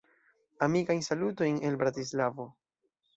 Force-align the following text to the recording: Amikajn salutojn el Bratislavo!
Amikajn 0.67 1.03
salutojn 1.07 1.59
el 1.69 1.77
Bratislavo! 1.83 2.47